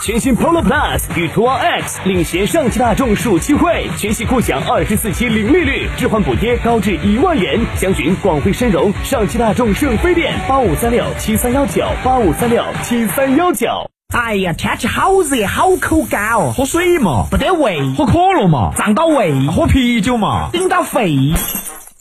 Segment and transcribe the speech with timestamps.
[0.00, 7.58] 全新 Polo Plus 与途昂 X 领衔上汽大众暑期会，全系酷享二十四期零利率，置换补贴高至一万元。
[7.74, 13.68] 详询广汇深融上汽大众圣菲店八五三六七三幺九八五三六七三幺九。
[14.14, 21.16] 哎呀，天气好热，好口干哦，喝水嘛，不得胃；喝可乐嘛，胀到胃；喝啤酒嘛，顶到肺。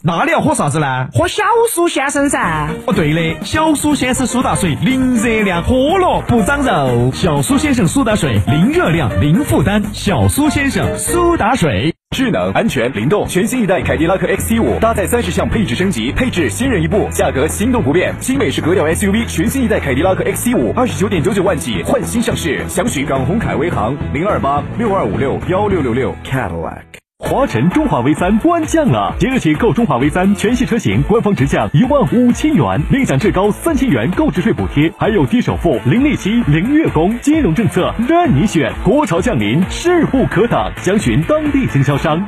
[0.01, 1.07] 那你要喝啥子呢？
[1.13, 2.69] 喝小苏先生噻。
[2.85, 7.11] 哦，对的，小苏先生苏打水，零热量，喝了不长肉。
[7.13, 9.83] 小苏先生苏打水，零热量，零负担。
[9.91, 18.15] 小苏先生苏打水，智能、安全、灵动，全新一代凯迪拉克 XT 五搭载三十项配置升级，配置新人一部，价格心动不变。
[18.21, 22.63] 新美式格调 SUV，全新一代凯迪拉克 XT 五二十九点九九万起，换新上市。
[22.69, 26.98] 详询港宏凯威行零二八六二五六幺六六六 Cadillac。
[27.21, 38.73] 华晨中华 V 三官降了，即日起购中华 V 三全系车型，官方直降一万五千元，另享最高三千元购置税补贴，还有低首付、零利息、零月供，金融政策任你选。
[38.83, 42.25] 国潮降临，势不可挡，详询当地经销商。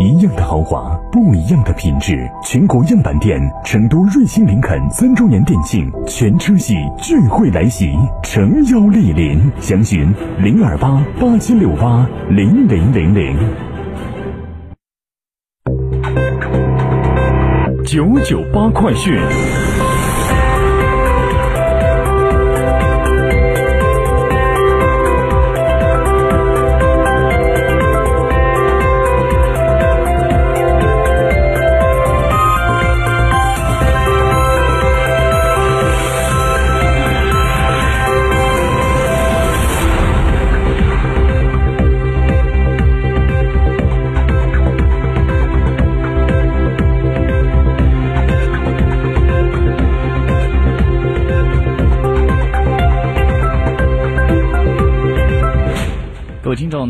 [0.00, 2.18] 一样的豪华，不一样的品质。
[2.42, 13.36] 全国样板店，成都瑞星林肯三周年店庆，全车系聚会来袭，诚邀莅临，详询零二八八七六八零零零零。
[17.94, 19.14] 九九八快讯。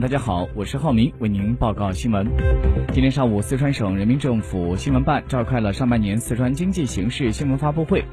[0.01, 2.27] 大家好，我是浩明，为您报告新闻。
[2.93, 8.05] 今天上午，四川省人民政府新闻办召开了上半年四川经济形势新闻发布会。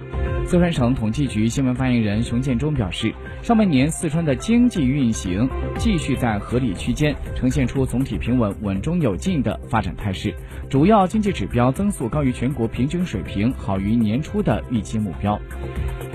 [0.46, 5.48] 四川省统计局新闻发言人熊建忠表示，上半年四川的经济运行
[5.78, 10.34] 继续在合理区间，呈现出总体平稳、稳中有进的发展态势，
[10.70, 15.40] 主要经济指标增速高于全国平均水平，好于年初的预期目标。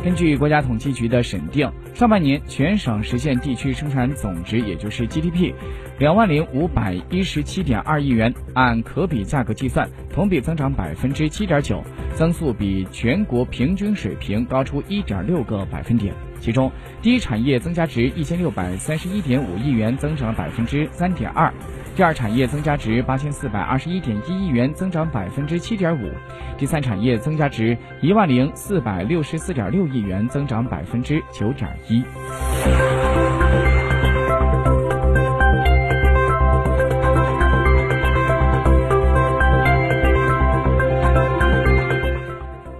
[0.04, 5.52] 根据国家统计局的审定，上半年全省实现地区生产总值，也就是 GDP，
[5.98, 11.82] 两万零五百一十七点二亿元，按可比价格计算，同比增长百分之七点九，
[12.14, 16.14] 增速比全国平均水平高出一点六个百分点。
[16.40, 21.52] 其中，第一产业增加值一千六百三十一点五亿元，增长百分之三点二。
[21.94, 26.10] 第二产业增加值八千四百二十一点一亿元，增长百分之七点五；
[26.58, 32.04] 第三产业增加值一万零四百六十四点六亿元，增长百分之九点一。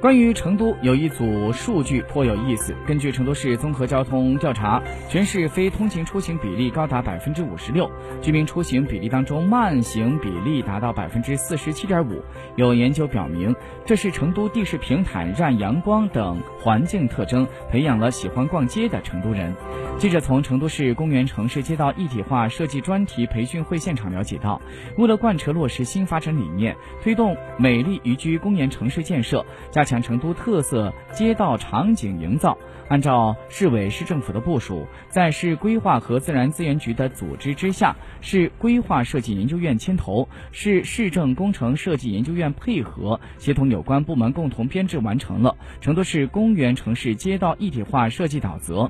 [0.07, 2.73] 关于成都有一组数据颇有意思。
[2.87, 7.91] 根据成都市综合交通调查，全市非通勤出行比例高达百分之五十六，
[8.23, 12.23] 居民出行比例当中慢行比例达到百分之四十七点五。
[12.55, 13.53] 有研究表明，
[13.85, 19.53] 这是成都地势平坦、让阳光等环境特征培养了喜欢逛街的成都人。
[19.99, 24.61] 记者从成都市公园城市街道一体化设计专题培训会现场了解到，
[24.99, 32.57] 为了贯彻落实新发展理念，推动美丽宜居公园城市建设，加强成都特色街道场景营造。
[32.89, 48.89] 按照市委市政府的部署，在市规划和自然资源局的组织之下，市规划设计研究院牵头，市市政工程设计研究院配合，协同有关部门共同编制完成了成都市公园城市街道一体化设计导则。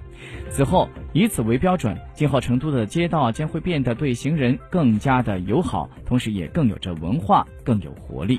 [0.51, 8.39] 此后，以此为标准，今后成都的街道将会变得对行人更加的友好，同时也更有着文化，更有活力。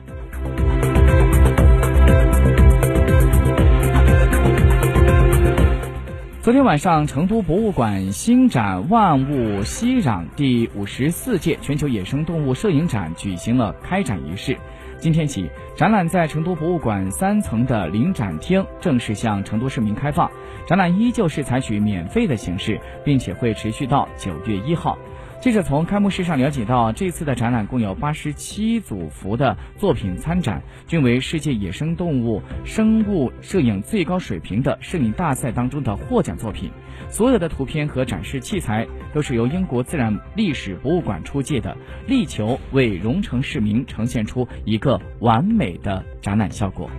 [6.42, 14.58] 昨天晚上，成都博物馆新展“万物熙攘”第五十四届全球野生动物摄影展举行了开展仪式。
[14.98, 20.32] 今天起，展览在成都博物馆三层的临展厅正式向成都市民开放。
[20.66, 24.98] 展览依旧是采取免费的形式，并且会持续到九月一号。
[25.40, 36.72] 记者从开幕式上了解到，这次的展览共有八十七组幅的作品参展，均为世界野生动物生物摄影最高水平的摄影大赛当中的获奖作品。
[37.10, 46.90] 所有的图片和展示器材都是由英国自然历史博物馆出借的，力求为荣城市民呈现出一个完美的展览效果。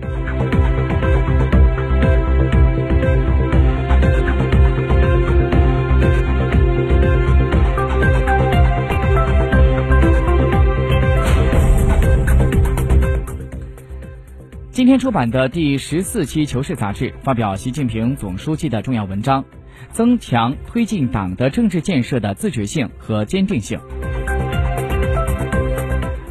[14.89, 19.45] 今天出版的第十四期《求是》杂志发表习近平总书记的重要文章，
[19.91, 23.79] 增强推进党的政治建设的自觉性和坚定性。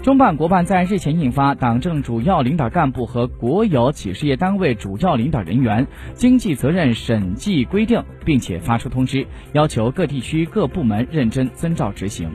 [0.02, 12.28] 中办国办在日前印发《党政主要领导干部和国有企事业单位主要领导人员经济责任审计规定》，并且发出通知，要求各地区各部门认真遵照执行。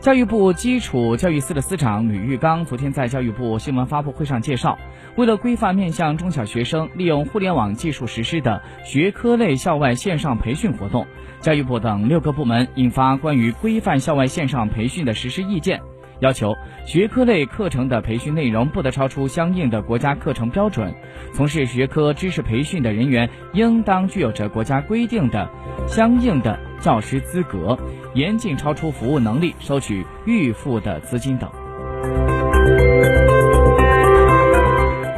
[0.00, 4.78] 教育部基础教育司的司长吕玉刚昨天在教育部新闻发布会上介绍，
[5.14, 11.06] 为了规范面向中小学生利用互联网技术实施的学科类校外线上培训活动，
[11.42, 15.78] 教育部等六个部门印发关于规范校外线上培训的实施意见。
[16.20, 16.54] 要求
[16.86, 20.94] 学科类课程的培训内容不得超出相应的国家课程标准，
[21.34, 25.48] 从事学科知识培训的人员应当具有着国家规定的
[25.86, 27.78] 相应的教师资格，
[28.14, 31.50] 严禁超出服务能力收取预付的资金等。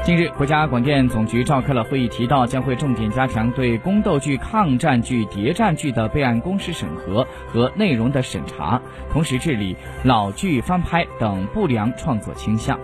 [0.05, 8.83] 近日，国家广电总局召开了会议，提到将会重点加强对宫斗剧、抗战剧、谍战剧的备案公示审核和内容的审查，
[9.13, 12.77] 同时治理老剧翻拍等不良创作倾向。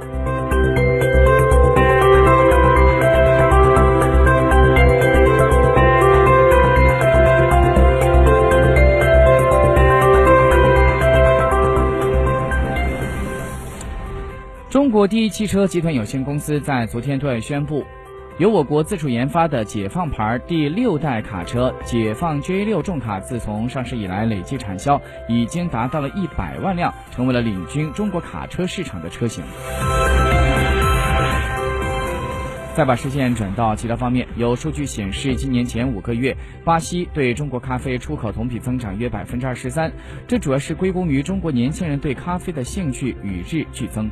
[14.98, 17.84] 国第一汽车集团有限公司在昨天对外宣布，
[18.38, 29.44] 由我国自主研发的解放牌第六代卡车解放 J 六重卡，自从上市以来累计产销已经达到了一百万辆，成为了领军中国卡车市场的车型。
[32.78, 39.90] 再把视线转到其他方面，有数据显示，今年前五个月，巴西对中国咖啡出口同比增长约百分之二十三，
[40.28, 44.08] 这主要是归功于中国年轻人对咖啡的兴趣与日俱增。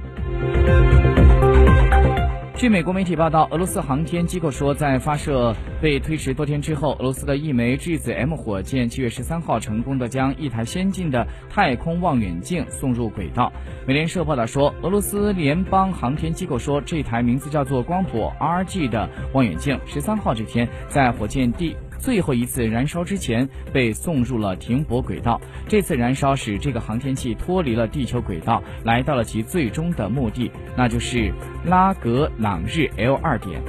[2.56, 13.52] 据美国媒体报道，俄罗斯航天机构说，在发射被推迟多天之后，俄罗斯的一枚质子 M 火箭七月十三号成功的将一台先进的太空望远镜送入轨道。
[13.86, 21.76] 美联社报道说，俄罗斯联邦航天机构说，这台名字叫做光谱 RG 的望远镜，十三号这天在火箭第。
[21.98, 25.40] 最后一次燃烧之前被送入了停泊轨道。
[25.68, 31.32] 这次燃烧使这个航天器脱离了地球轨道，来到了其最终的目的，那就是
[31.64, 33.60] 拉格朗日 L 二点。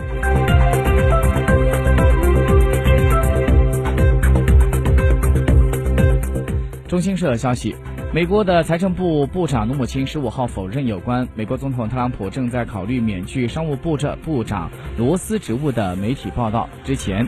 [6.88, 7.76] 中新社消息，
[8.14, 16.70] 美国的财政部部长努姆钦十五号否认有关美国总统特朗普正在考虑免去商务部这部长罗斯职务的媒体报道。
[16.84, 17.28] 之前。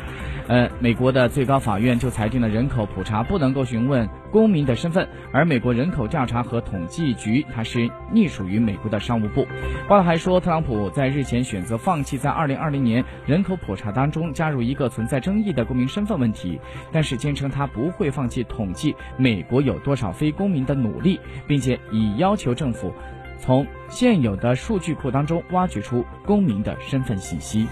[0.50, 9.46] 呃，美国的最高法院就裁定了人口普查不能够询问公民的身份，而美国人口调查和统计局它是隶属于美国的商务部。
[9.88, 16.60] 报道还说，特朗普在日前选择放弃在2020年人口普查当中加入一个存在争议的公民身份问题，
[16.92, 22.92] 但是坚称他不会放弃统计美国有多少非公民的努力，并且已要求政府
[23.38, 27.68] 从现有的数据库当中挖掘出公民的身份信息。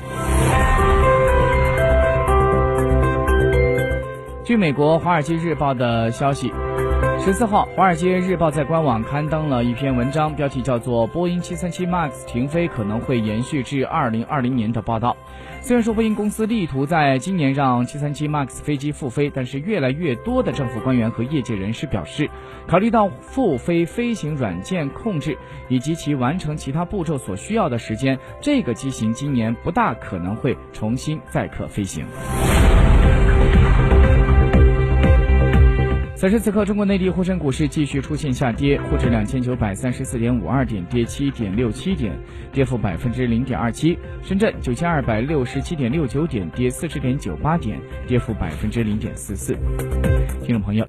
[4.48, 6.54] 据美国《华尔街日报》的消息，
[7.20, 15.18] 十四号，《华尔街日报》在官网刊登了一篇文章，标题叫做《波音737 MAX 停飞可能会延续至2020年》的报道。
[15.60, 22.30] 虽然说波音公司力图在今年让737 MAX 飞机复飞，但是越来越多的政府官员和业界人士表示，
[22.70, 25.38] 考虑到复飞飞行软件控制
[25.68, 32.06] 以及其完成其他步骤所需要的时间，这个机型今年不大可能会重新载客飞行。
[36.17, 42.12] 此时此刻，中国内地沪深股市继续出现下跌，沪指两千九百三十四点五二点，跌七点六七点，
[42.51, 49.55] 跌幅百分之零点二七；深圳九千二百六十七点六九点，跌四十点九八点，跌幅百分之零点四四。
[50.43, 50.83] 听众朋友。